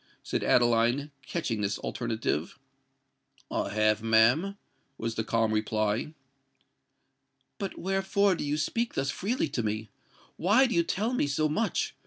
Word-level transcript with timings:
said 0.23 0.43
Adeline, 0.43 1.11
catching 1.27 1.59
at 1.59 1.61
this 1.61 1.77
alternative. 1.77 2.57
"I 3.51 3.69
have, 3.69 4.01
ma'am," 4.01 4.57
was 4.97 5.13
the 5.13 5.23
calm 5.23 5.51
reply. 5.53 6.15
"But 7.59 7.77
wherefore 7.77 8.33
do 8.33 8.43
you 8.43 8.57
speak 8.57 8.95
thus 8.95 9.11
freely 9.11 9.47
to 9.49 9.61
me? 9.61 9.89
why 10.37 10.65
do 10.65 10.73
you 10.73 10.81
tell 10.81 11.13
me 11.13 11.27
so 11.27 11.47
much?" 11.47 11.93